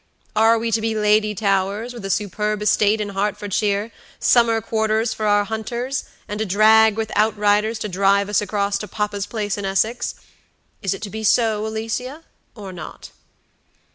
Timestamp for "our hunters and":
5.27-6.41